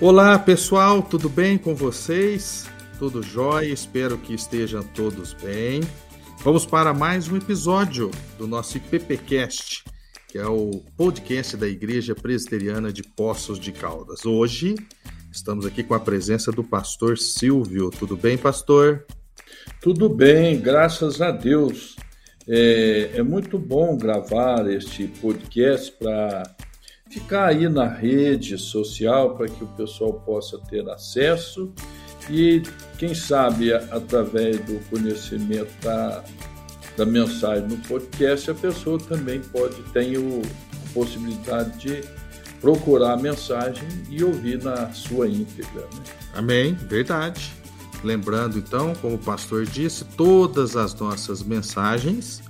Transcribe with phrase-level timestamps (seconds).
[0.00, 2.70] Olá pessoal, tudo bem com vocês?
[3.00, 3.72] Tudo jóia?
[3.72, 5.80] Espero que estejam todos bem.
[6.44, 9.82] Vamos para mais um episódio do nosso IPPcast,
[10.28, 14.24] que é o podcast da Igreja Presbiteriana de Poços de Caldas.
[14.24, 14.76] Hoje
[15.32, 17.90] estamos aqui com a presença do pastor Silvio.
[17.90, 19.04] Tudo bem, pastor?
[19.82, 21.96] Tudo bem, graças a Deus.
[22.46, 26.44] É, é muito bom gravar este podcast para
[27.10, 31.72] ficar aí na rede social para que o pessoal possa ter acesso
[32.30, 32.62] e,
[32.98, 36.22] quem sabe, através do conhecimento da,
[36.96, 42.04] da mensagem no podcast, a pessoa também pode ter a possibilidade de
[42.60, 45.80] procurar a mensagem e ouvir na sua íntegra.
[45.80, 46.02] Né?
[46.34, 47.52] Amém, verdade.
[48.04, 52.42] Lembrando então, como o pastor disse, todas as nossas mensagens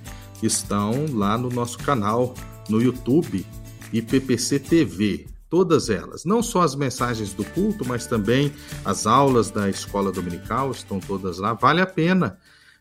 [0.43, 2.33] estão lá no nosso canal
[2.69, 3.45] no YouTube
[3.91, 6.25] e PPC TV, todas elas.
[6.25, 8.53] Não só as mensagens do culto, mas também
[8.85, 11.53] as aulas da escola dominical estão todas lá.
[11.53, 12.37] Vale a pena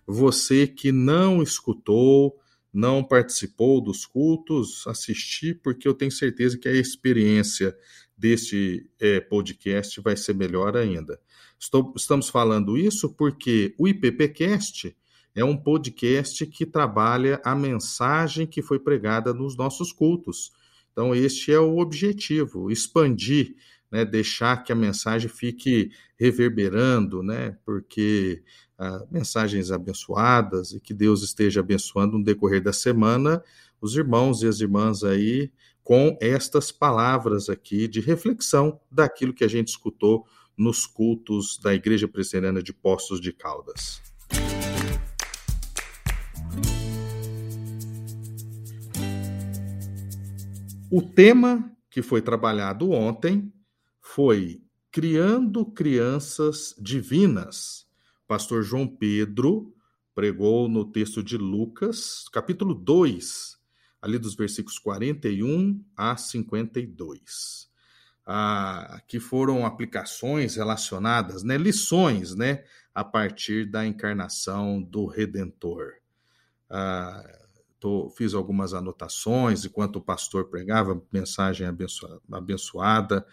[0.06, 2.38] você que não escutou,
[2.72, 7.76] não participou dos cultos, assistir, porque eu tenho certeza que a experiência
[8.16, 11.20] deste é, podcast vai ser melhor ainda.
[11.58, 14.96] Estou, estamos falando isso porque o IPPcast
[15.34, 20.52] é um podcast que trabalha a mensagem que foi pregada nos nossos cultos.
[20.98, 23.54] Então, este é o objetivo: expandir,
[23.88, 28.42] né, deixar que a mensagem fique reverberando, né, porque
[28.76, 33.40] ah, mensagens abençoadas e que Deus esteja abençoando no decorrer da semana
[33.80, 35.52] os irmãos e as irmãs aí
[35.84, 40.26] com estas palavras aqui de reflexão daquilo que a gente escutou
[40.56, 44.02] nos cultos da Igreja Presbiteriana de Poços de Caldas.
[50.90, 53.52] O tema que foi trabalhado ontem
[54.00, 57.86] foi Criando Crianças Divinas.
[58.26, 59.74] Pastor João Pedro
[60.14, 63.58] pregou no texto de Lucas, capítulo 2,
[64.00, 67.68] ali dos versículos 41 a 52.
[68.24, 75.92] Ah, aqui foram aplicações relacionadas, né, lições, né, a partir da encarnação do Redentor.
[76.70, 77.22] Ah,
[77.80, 83.26] tô, fiz algumas anotações enquanto o pastor pregava, mensagem abençoada, abençoada,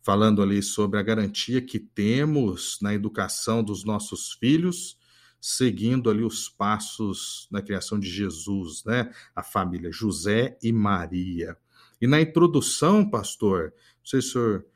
[0.00, 4.98] falando ali sobre a garantia que temos na educação dos nossos filhos,
[5.40, 9.12] seguindo ali os passos na criação de Jesus, né?
[9.34, 11.56] A família José e Maria.
[12.00, 14.66] E na introdução, pastor, não sei se o senhor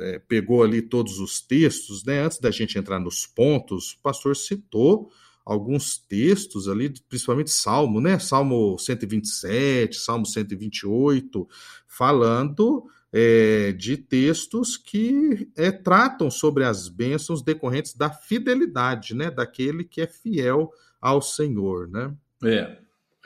[0.00, 2.22] é, pegou ali todos os textos, né?
[2.22, 5.10] Antes da gente entrar nos pontos, o pastor citou
[5.46, 8.18] alguns textos ali, principalmente Salmo, né?
[8.18, 11.48] Salmo 127, Salmo 128,
[11.86, 19.30] falando é, de textos que é, tratam sobre as bênçãos decorrentes da fidelidade, né?
[19.30, 22.12] Daquele que é fiel ao Senhor, né?
[22.42, 22.78] É,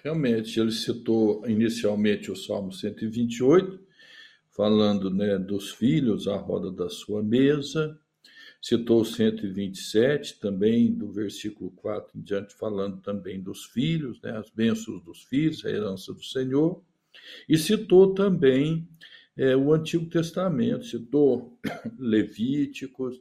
[0.04, 3.80] realmente, ele citou inicialmente o Salmo 128,
[4.50, 7.98] falando né, dos filhos à roda da sua mesa,
[8.60, 14.50] Citou o 127 também, do versículo 4 em diante, falando também dos filhos, né, as
[14.50, 16.82] bênçãos dos filhos, a herança do Senhor.
[17.48, 18.86] E citou também
[19.36, 21.58] é, o Antigo Testamento, citou
[21.98, 23.20] Levíticos,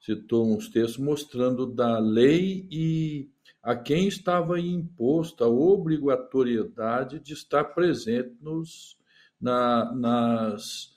[0.00, 3.30] citou uns textos mostrando da lei e
[3.62, 8.98] a quem estava imposta a obrigatoriedade de estar presente nos,
[9.40, 10.91] na, nas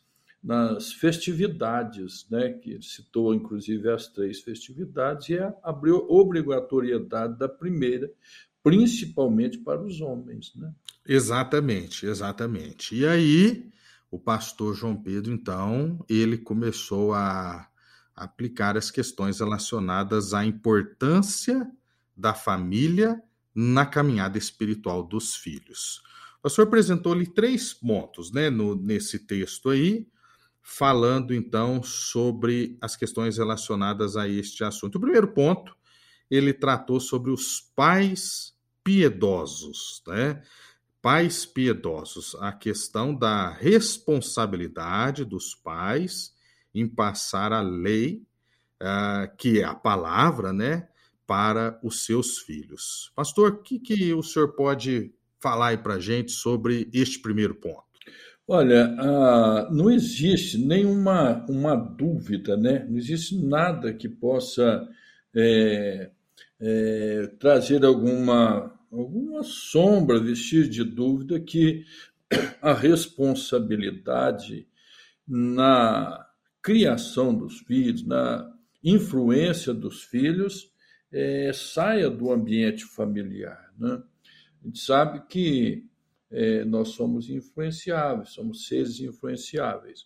[0.45, 8.11] nas festividades, né, que citou inclusive as três festividades, e abriu obrigatoriedade da primeira,
[8.61, 10.53] principalmente para os homens.
[10.55, 10.71] Né?
[11.07, 12.95] Exatamente, exatamente.
[12.95, 13.71] E aí,
[14.11, 17.67] o pastor João Pedro, então, ele começou a
[18.15, 21.67] aplicar as questões relacionadas à importância
[22.15, 23.19] da família
[23.53, 26.03] na caminhada espiritual dos filhos.
[26.37, 30.07] O pastor apresentou-lhe três pontos né, no, nesse texto aí,
[30.67, 34.95] falando então sobre as questões relacionadas a este assunto.
[34.95, 35.75] O primeiro ponto,
[36.29, 38.51] ele tratou sobre os pais
[38.83, 40.41] piedosos, né?
[41.03, 46.33] Pais piedosos, a questão da responsabilidade dos pais
[46.73, 48.25] em passar a lei,
[48.81, 50.89] uh, que é a palavra, né,
[51.27, 53.11] para os seus filhos.
[53.15, 57.84] Pastor, o que, que o senhor pode falar aí para gente sobre este primeiro ponto?
[58.47, 58.95] Olha,
[59.71, 62.85] não existe nenhuma uma dúvida, né?
[62.87, 64.87] não existe nada que possa
[65.35, 66.11] é,
[66.59, 71.85] é, trazer alguma, alguma sombra, vestir de dúvida que
[72.61, 74.67] a responsabilidade
[75.27, 76.27] na
[76.61, 78.51] criação dos filhos, na
[78.83, 80.71] influência dos filhos,
[81.11, 83.73] é, saia do ambiente familiar.
[83.77, 84.01] Né?
[84.63, 85.85] A gente sabe que
[86.35, 90.05] é, nós somos influenciáveis, somos seres influenciáveis.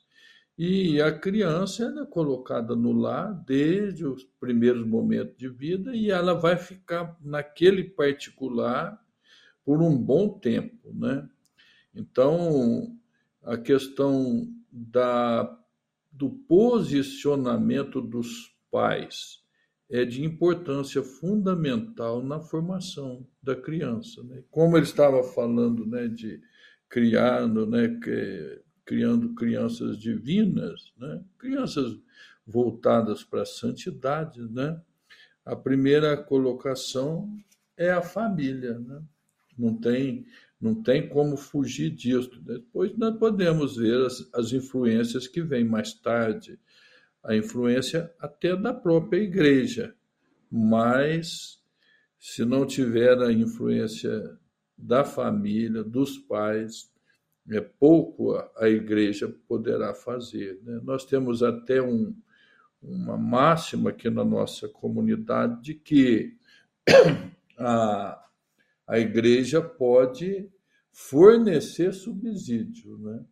[0.56, 6.36] E a criança é colocada no lar desde os primeiros momentos de vida e ela
[6.36, 9.02] vai ficar naquele particular
[9.66, 11.28] por um bom tempo, né?
[11.96, 12.96] Então,
[13.42, 15.60] a questão da,
[16.12, 19.39] do posicionamento dos pais
[19.90, 24.22] é de importância fundamental na formação da criança.
[24.24, 24.44] Né?
[24.52, 26.40] Como ele estava falando né, de
[26.88, 28.00] criando, né,
[28.86, 31.24] criando crianças divinas, né?
[31.38, 31.98] crianças
[32.46, 34.80] voltadas para a santidade, né?
[35.44, 37.30] a primeira colocação
[37.76, 38.78] é a família.
[38.78, 39.02] Né?
[39.58, 40.26] Não tem
[40.60, 42.38] não tem como fugir disso.
[42.42, 46.60] Depois nós podemos ver as, as influências que vêm mais tarde,
[47.24, 49.96] a influência até da própria igreja.
[50.52, 51.60] Mas
[52.18, 54.38] se não tiver a influência
[54.78, 56.92] da família, dos pais,
[57.50, 60.60] é pouco a, igreja poderá fazer.
[60.64, 60.80] Né?
[60.84, 62.16] Nós temos até um,
[62.82, 66.38] uma máxima aqui na nossa comunidade de que
[67.58, 68.24] a,
[68.88, 70.50] a igreja pode
[70.92, 73.24] fornecer subsídio, né?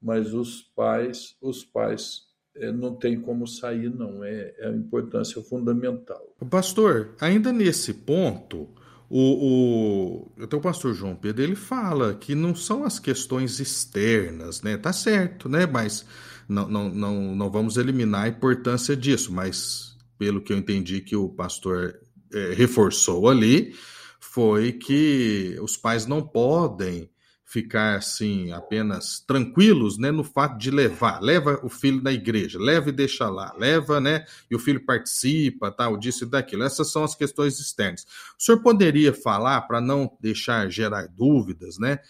[0.00, 2.25] mas os pais, os pais
[2.72, 4.24] não tem como sair, não.
[4.24, 6.22] É, é a importância fundamental.
[6.50, 8.68] Pastor, ainda nesse ponto,
[9.08, 14.62] o, o, até o pastor João Pedro ele fala que não são as questões externas,
[14.62, 14.76] né?
[14.76, 15.66] Tá certo, né?
[15.66, 16.04] Mas
[16.48, 21.14] não, não, não, não vamos eliminar a importância disso, mas pelo que eu entendi que
[21.14, 21.98] o pastor
[22.32, 23.74] é, reforçou ali,
[24.18, 27.08] foi que os pais não podem
[27.46, 32.88] ficar assim apenas tranquilos, né, no fato de levar, leva o filho na igreja, leva
[32.88, 36.64] e deixa lá, leva, né, e o filho participa, tal, disso e daquilo.
[36.64, 38.04] Essas são as questões externas.
[38.36, 42.00] O senhor poderia falar para não deixar gerar dúvidas, né,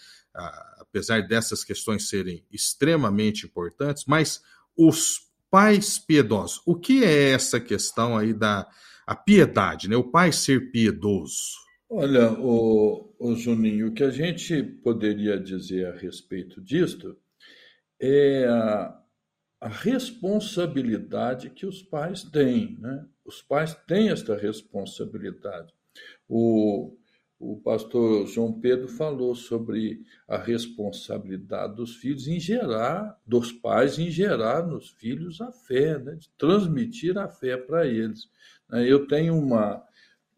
[0.79, 4.41] apesar dessas questões serem extremamente importantes, mas
[4.75, 8.67] os pais piedosos, o que é essa questão aí da
[9.05, 11.66] a piedade, né, o pai ser piedoso?
[11.89, 17.17] Olha, o, o Juninho, o que a gente poderia dizer a respeito disto
[17.97, 19.01] é a,
[19.61, 22.77] a responsabilidade que os pais têm.
[22.79, 23.05] Né?
[23.23, 25.73] Os pais têm esta responsabilidade.
[26.27, 26.97] O,
[27.39, 34.11] o pastor João Pedro falou sobre a responsabilidade dos filhos em gerar, dos pais em
[34.11, 36.15] gerar nos filhos a fé, né?
[36.15, 38.29] de transmitir a fé para eles.
[38.69, 39.81] Eu tenho uma,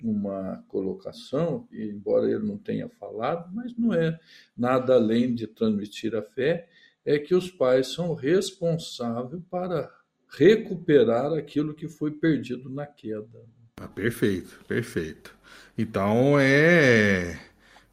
[0.01, 4.19] uma colocação, embora ele não tenha falado, mas não é
[4.57, 6.67] nada além de transmitir a fé,
[7.05, 9.91] é que os pais são responsáveis para
[10.29, 13.43] recuperar aquilo que foi perdido na queda.
[13.81, 15.35] Ah, perfeito, perfeito.
[15.77, 17.39] Então é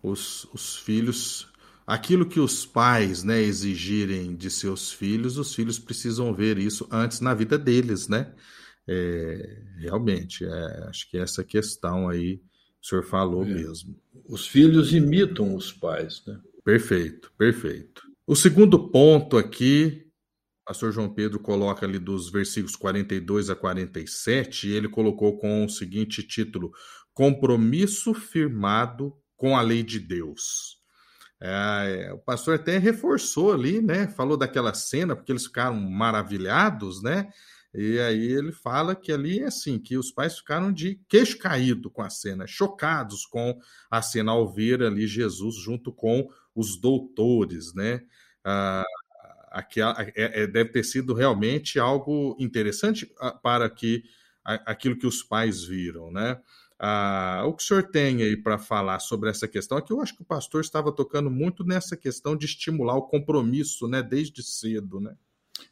[0.03, 1.49] os, os filhos,
[1.87, 7.21] aquilo que os pais né, exigirem de seus filhos, os filhos precisam ver isso antes
[7.21, 8.33] na vida deles, né?
[8.89, 12.41] É, realmente, é, acho que essa questão aí
[12.83, 13.49] o senhor falou é.
[13.49, 13.99] mesmo.
[14.29, 16.39] Os filhos imitam os pais, né?
[16.65, 18.03] Perfeito, perfeito.
[18.27, 20.05] O segundo ponto aqui,
[20.63, 25.69] o pastor João Pedro coloca ali dos versículos 42 a 47, ele colocou com o
[25.69, 26.73] seguinte título:
[27.13, 30.77] Compromisso firmado com a lei de Deus.
[31.41, 34.09] É, o pastor até reforçou ali, né?
[34.09, 37.29] Falou daquela cena, porque eles ficaram maravilhados, né?
[37.77, 41.91] E aí ele fala que ali é assim, que os pais ficaram de queixo caído
[41.91, 47.75] com a cena, chocados com a cena ao ver ali Jesus junto com os doutores,
[47.75, 48.03] né?
[48.43, 48.83] Ah,
[49.51, 54.05] aqui, é, é, deve ter sido realmente algo interessante ah, para que
[54.45, 56.41] aquilo que os pais viram, né?
[56.79, 59.77] Ah, o que o senhor tem aí para falar sobre essa questão?
[59.77, 63.07] É que eu acho que o pastor estava tocando muito nessa questão de estimular o
[63.07, 65.15] compromisso, né, desde cedo, né?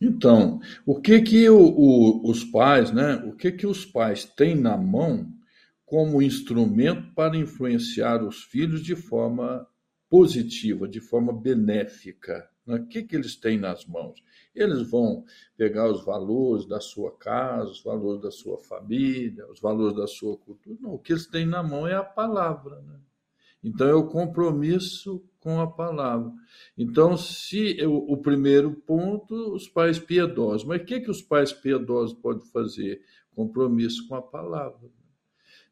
[0.00, 3.17] Então, o que que o, o, os pais, né?
[3.26, 5.33] O que que os pais têm na mão
[5.85, 9.67] como instrumento para influenciar os filhos de forma
[10.09, 12.49] positiva, de forma benéfica?
[12.67, 12.76] Né?
[12.76, 14.23] O que que eles têm nas mãos?
[14.55, 15.25] Eles vão
[15.57, 20.37] pegar os valores da sua casa, os valores da sua família, os valores da sua
[20.37, 20.76] cultura.
[20.81, 22.99] Não, o que eles têm na mão é a palavra, né?
[23.62, 26.32] Então, é o compromisso com a palavra.
[26.76, 30.64] Então, se eu, o primeiro ponto, os pais piedosos.
[30.64, 33.02] Mas o que, que os pais piedosos podem fazer?
[33.36, 34.88] Compromisso com a palavra.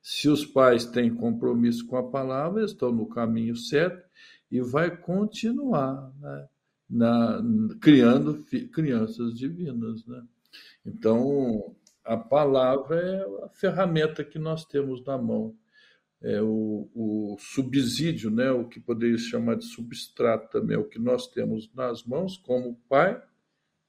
[0.03, 4.07] Se os pais têm compromisso com a palavra, estão no caminho certo
[4.51, 6.49] e vai continuar né,
[6.91, 7.43] na,
[7.81, 10.05] criando crianças divinas.
[10.07, 10.23] Né?
[10.85, 11.75] Então,
[12.05, 15.57] a palavra é a ferramenta que nós temos na mão,
[16.23, 18.51] é o, o subsídio, né?
[18.51, 22.81] o que poderia chamar de substrato também, é o que nós temos nas mãos como
[22.89, 23.21] pai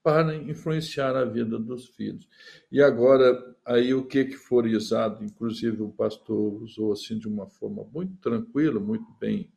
[0.02, 2.28] para influenciar a vida dos filhos.
[2.70, 7.46] E agora, aí o que que for usado, inclusive o pastor usou assim de uma
[7.46, 9.50] forma muito tranquila, muito bem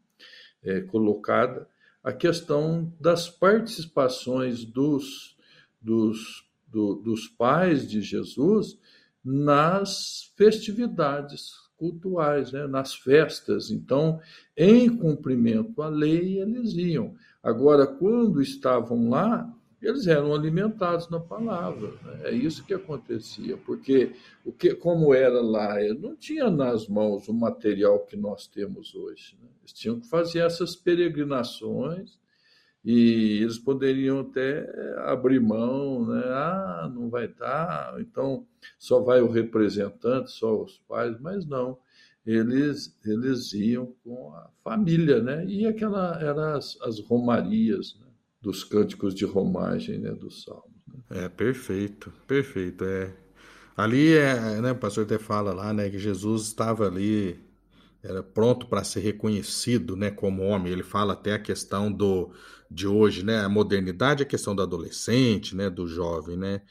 [0.63, 1.67] é, colocada,
[2.03, 5.36] a questão das participações dos,
[5.81, 8.79] dos, do, dos pais de Jesus
[9.22, 12.67] nas festividades cultuais, né?
[12.67, 13.72] nas festas.
[13.72, 14.19] Então,
[14.55, 17.15] em cumprimento à lei, eles iam.
[17.41, 21.91] Agora, quando estavam lá, eles eram alimentados na palavra.
[22.03, 22.22] Né?
[22.25, 27.34] É isso que acontecia, porque o que, como era lá, não tinha nas mãos o
[27.34, 29.38] material que nós temos hoje.
[29.41, 29.48] Né?
[29.62, 32.17] Eles tinham que fazer essas peregrinações
[32.89, 34.65] e eles poderiam até
[35.00, 36.24] abrir mão, né?
[36.27, 38.48] Ah, não vai dar, então
[38.79, 41.77] só vai o representante, só os pais, mas não.
[42.25, 45.46] Eles, eles iam com a família, né?
[45.46, 48.08] E aquela eram as, as romarias, né?
[48.41, 50.72] dos cânticos de romagem né, dos salmos.
[50.88, 51.25] Né?
[51.25, 52.86] É, perfeito, perfeito.
[52.86, 53.13] É.
[53.75, 57.38] Ali, é, né, o pastor até fala lá né, que Jesus estava ali,
[58.04, 60.72] era pronto para ser reconhecido né, como homem.
[60.72, 62.32] Ele fala até a questão do
[62.70, 66.62] de hoje, né, a modernidade, a questão do adolescente, né, do jovem, né?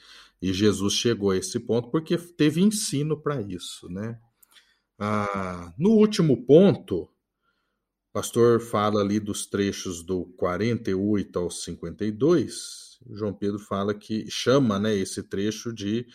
[0.40, 4.18] E Jesus chegou a esse ponto porque teve ensino para isso, né?
[4.98, 7.08] Ah, no último ponto,
[8.12, 12.98] pastor fala ali dos trechos do 48 ao 52.
[13.10, 16.06] João Pedro fala que chama né, esse trecho de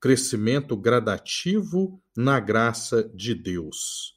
[0.00, 4.14] crescimento gradativo na graça de Deus.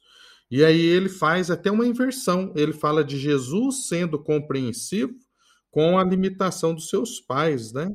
[0.50, 2.52] E aí ele faz até uma inversão.
[2.54, 5.14] Ele fala de Jesus sendo compreensivo
[5.70, 7.90] com a limitação dos seus pais, né?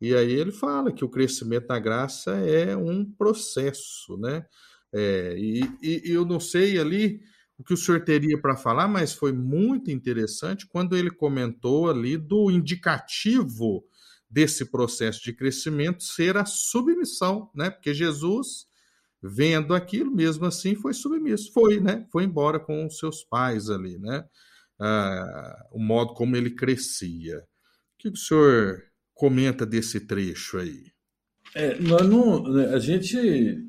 [0.00, 4.44] E aí ele fala que o crescimento na graça é um processo, né?
[4.92, 7.20] É, e, e eu não sei ali
[7.56, 12.16] o que o senhor teria para falar, mas foi muito interessante quando ele comentou ali
[12.16, 13.84] do indicativo
[14.28, 17.70] desse processo de crescimento ser a submissão, né?
[17.70, 18.66] Porque Jesus,
[19.22, 22.06] vendo aquilo, mesmo assim, foi submisso, foi, né?
[22.10, 24.24] Foi embora com os seus pais ali, né?
[24.80, 27.38] Ah, o modo como ele crescia.
[27.38, 27.42] O
[27.98, 28.82] que o senhor
[29.14, 30.90] comenta desse trecho aí?
[31.54, 33.64] É, não, né, a gente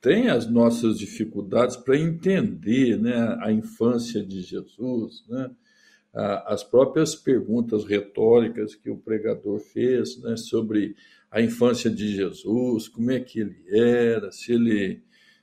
[0.00, 5.50] tem as nossas dificuldades para entender né, a infância de Jesus, né,
[6.46, 10.96] as próprias perguntas retóricas que o pregador fez né, sobre
[11.30, 15.02] a infância de Jesus, como é que ele era, se ele,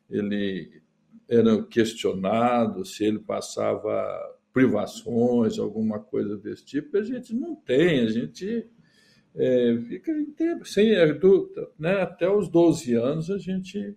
[0.09, 0.81] ele
[1.27, 8.07] era questionado, se ele passava privações, alguma coisa desse tipo, a gente não tem, a
[8.07, 8.67] gente
[9.35, 10.13] é, fica
[10.63, 10.91] sem,
[11.77, 13.95] né, até os 12 anos a gente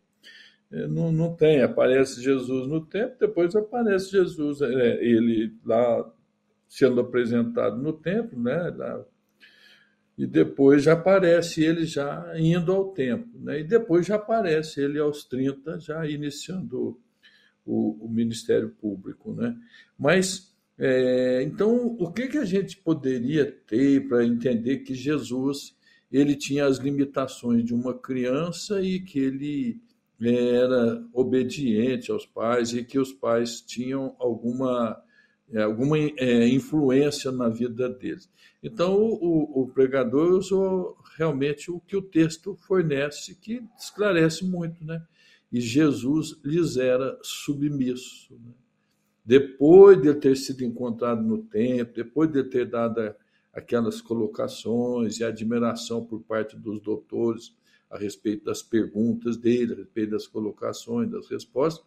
[0.71, 1.63] é, não, não tem.
[1.63, 6.13] Aparece Jesus no templo, depois aparece Jesus, é, ele lá
[6.69, 8.71] sendo apresentado no templo, né?
[8.77, 9.05] Lá,
[10.19, 13.61] e depois já aparece ele já indo ao templo, né?
[13.61, 17.01] E depois já aparece ele aos 30, já iniciando
[17.65, 19.57] o, o ministério público, né?
[19.97, 25.77] Mas é, então o que que a gente poderia ter para entender que Jesus
[26.11, 29.81] ele tinha as limitações de uma criança e que ele
[30.21, 35.08] era obediente aos pais e que os pais tinham alguma, é,
[35.57, 38.31] alguma é, influência na vida deles.
[38.63, 45.03] Então, o, o, pregador usou realmente o que o texto fornece, que esclarece muito, né?
[45.51, 48.35] E Jesus lhes era submisso.
[48.35, 48.53] Né?
[49.25, 53.15] Depois de ter sido encontrado no templo, depois de ter dado
[53.53, 57.57] aquelas colocações e admiração por parte dos doutores,
[57.91, 61.85] a respeito das perguntas dele, a respeito das colocações, das respostas.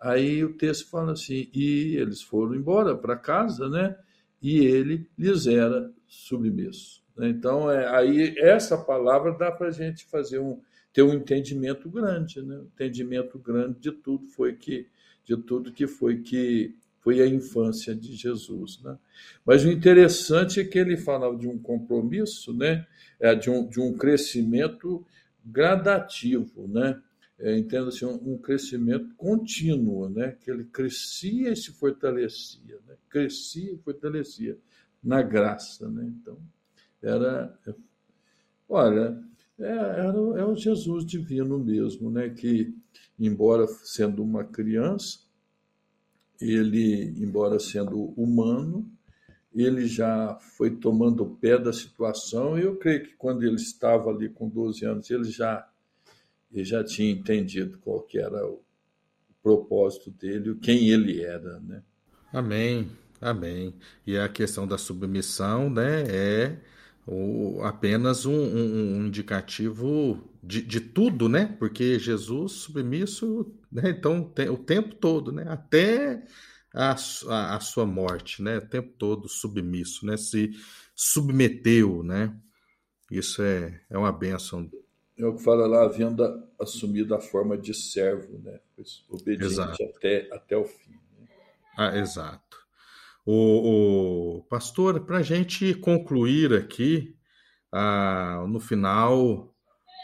[0.00, 3.96] Aí o texto fala assim: e eles foram embora para casa, né?
[4.40, 7.02] E ele lhes era submisso.
[7.18, 10.60] Então, é, aí essa palavra dá para a gente fazer um
[10.92, 12.58] ter um entendimento grande, né?
[12.58, 14.86] Um entendimento grande de tudo foi que
[15.24, 18.96] de tudo que foi que foi a infância de Jesus, né?
[19.44, 22.86] Mas o interessante é que ele falava de um compromisso, né?
[23.20, 25.04] É, de um, de um crescimento
[25.44, 27.00] gradativo, né?
[27.38, 30.32] É, entenda assim, um, um crescimento contínuo, né?
[30.40, 32.96] Que ele crescia e se fortalecia, né?
[33.08, 34.58] Crescia e fortalecia
[35.02, 36.12] na graça, né?
[36.20, 36.38] Então,
[37.00, 37.56] era,
[38.68, 39.22] olha,
[39.58, 42.28] é, era, é o Jesus divino mesmo, né?
[42.28, 42.74] Que,
[43.18, 45.20] embora sendo uma criança,
[46.40, 48.90] ele, embora sendo humano,
[49.54, 54.28] ele já foi tomando o pé da situação eu creio que quando ele estava ali
[54.28, 55.68] com 12 anos, ele já,
[56.52, 58.62] ele já tinha entendido qual que era o
[59.42, 61.82] propósito dele, quem ele era, né?
[62.32, 62.90] Amém,
[63.20, 63.74] amém.
[64.06, 66.58] E a questão da submissão, né, é
[67.06, 71.46] o, apenas um, um, um indicativo de, de, tudo, né?
[71.58, 73.90] Porque Jesus submisso, né?
[73.90, 75.46] Então tem, o tempo todo, né?
[75.48, 76.22] Até
[76.74, 76.94] a,
[77.28, 78.58] a, a, sua morte, né?
[78.58, 80.18] O tempo todo submisso, né?
[80.18, 80.50] Se
[80.94, 82.36] submeteu, né?
[83.10, 84.70] Isso é, é uma bênção.
[85.18, 86.22] É o que fala lá, havendo
[86.60, 88.60] assumido a forma de servo, né?
[89.08, 90.92] Obediente até, até o fim.
[90.92, 91.26] Né?
[91.76, 92.56] Ah, exato.
[93.26, 97.16] O, o pastor, para a gente concluir aqui,
[97.72, 99.52] ah, no final,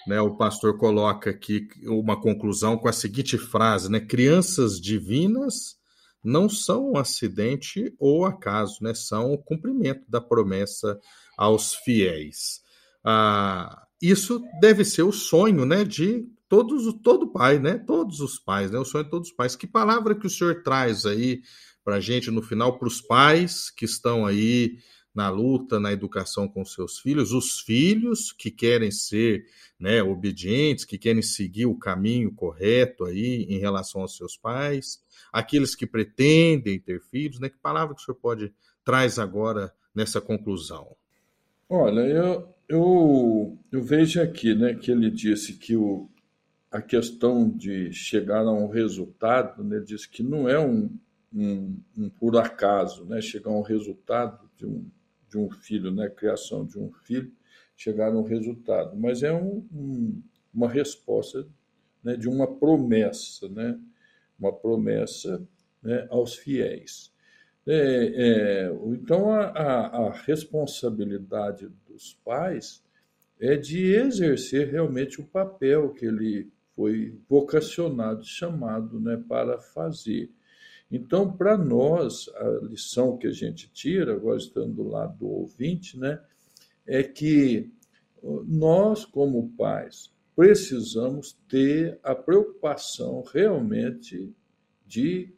[0.07, 4.01] né, o pastor coloca aqui uma conclusão com a seguinte frase, né?
[4.01, 5.79] Crianças divinas
[6.23, 8.95] não são um acidente ou acaso, né?
[8.95, 10.99] São o cumprimento da promessa
[11.37, 12.63] aos fiéis.
[13.05, 17.79] Ah, isso deve ser o sonho, né, de todos, todo pai, né?
[17.79, 18.79] Todos os pais, né?
[18.79, 19.57] O sonho de todos os pais.
[19.57, 21.43] Que palavra que o senhor traz aí
[21.83, 24.79] para a gente no final, para os pais que estão aí
[25.15, 29.47] na luta, na educação com seus filhos, os filhos que querem ser
[29.79, 35.01] né, obedientes, que querem seguir o caminho correto aí em relação aos seus pais,
[35.33, 37.49] aqueles que pretendem ter filhos, né?
[37.49, 38.53] Que palavra que o senhor pode
[38.85, 40.97] traz agora nessa conclusão?
[41.69, 46.09] Olha, eu, eu, eu vejo aqui né, que ele disse que o,
[46.71, 50.91] a questão de chegar a um resultado, né, ele disse que não é um,
[51.35, 53.21] um, um, por acaso, né?
[53.21, 54.91] chegar a um resultado de um,
[55.29, 56.09] de um filho, né?
[56.09, 57.33] criação de um filho,
[57.77, 61.47] chegar a um resultado, mas é um, um, uma resposta
[62.03, 62.17] né?
[62.17, 63.79] de uma promessa, né?
[64.39, 65.43] uma promessa
[65.83, 66.07] né?
[66.11, 67.13] aos fiéis.
[67.67, 72.83] É, é, então, a, a, a responsabilidade dos pais
[73.41, 80.31] é de exercer realmente o papel que ele foi vocacionado, chamado né, para fazer.
[80.91, 85.99] Então, para nós, a lição que a gente tira, agora estando do lado do ouvinte,
[85.99, 86.21] né,
[86.87, 87.71] é que
[88.47, 94.33] nós, como pais, precisamos ter a preocupação realmente
[94.87, 95.33] de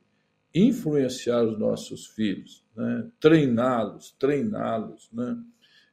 [0.55, 3.11] influenciar os nossos filhos, né?
[3.21, 5.43] treiná-los, treiná-los né?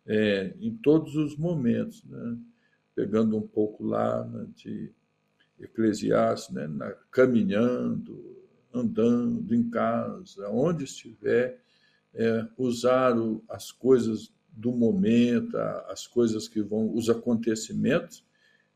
[0.05, 2.37] É, em todos os momentos, né?
[2.95, 4.91] pegando um pouco lá né, de
[5.59, 6.67] Eclesiastes, né?
[6.67, 8.33] Na, caminhando,
[8.73, 11.61] andando em casa, onde estiver,
[12.13, 18.23] é, usar o, as coisas do momento, as coisas que vão, os acontecimentos,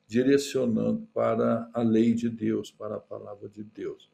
[0.08, 4.10] direcionando para a lei de Deus, para a palavra de Deus.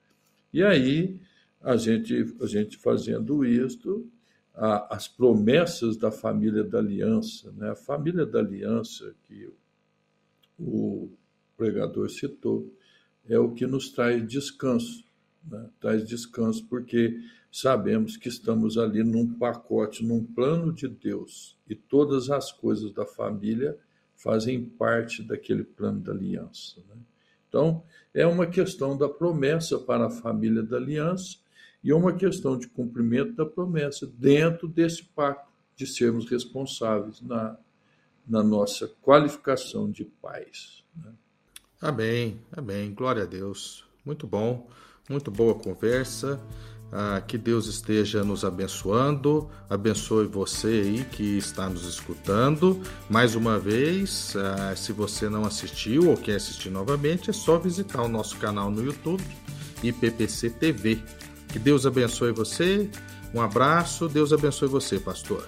[0.52, 1.20] E aí,
[1.64, 4.08] a gente, a gente fazendo isto,
[4.54, 7.72] a, as promessas da família da aliança, né?
[7.72, 9.50] a família da aliança que
[10.60, 11.10] o
[11.58, 12.72] pregador citou,
[13.28, 15.04] é o que nos traz descanso
[15.50, 15.70] né?
[15.80, 17.20] traz descanso, porque
[17.52, 23.06] sabemos que estamos ali num pacote, num plano de Deus, e todas as coisas da
[23.06, 23.78] família
[24.16, 26.80] fazem parte daquele plano da aliança.
[26.90, 26.96] Né?
[27.48, 31.38] Então, é uma questão da promessa para a família da aliança
[31.84, 37.58] e é uma questão de cumprimento da promessa dentro desse pacto de sermos responsáveis na,
[38.28, 40.84] na nossa qualificação de pais.
[40.96, 41.12] Né?
[41.82, 42.94] Amém, amém.
[42.94, 43.84] Glória a Deus.
[44.06, 44.70] Muito bom.
[45.10, 46.40] Muito boa conversa.
[46.96, 52.80] Ah, que Deus esteja nos abençoando, abençoe você aí que está nos escutando.
[53.10, 58.04] Mais uma vez, ah, se você não assistiu ou quer assistir novamente, é só visitar
[58.04, 59.24] o nosso canal no YouTube,
[59.82, 61.02] IPPC TV.
[61.54, 62.90] Que Deus abençoe você.
[63.32, 65.48] Um abraço, Deus abençoe você, pastor.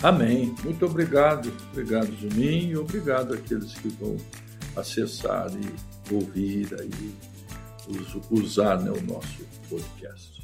[0.00, 0.54] Amém.
[0.62, 1.52] Muito obrigado.
[1.72, 4.16] Obrigado, Juninho, e obrigado àqueles que vão
[4.76, 7.12] acessar e ouvir aí
[8.30, 10.40] usar né, o nosso podcast.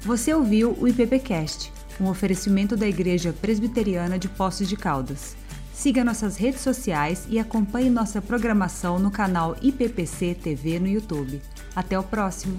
[0.00, 5.36] Você ouviu o IPPcast, um oferecimento da Igreja Presbiteriana de Poços de Caldas.
[5.76, 11.42] Siga nossas redes sociais e acompanhe nossa programação no canal IPPC TV no YouTube.
[11.76, 12.58] Até o próximo!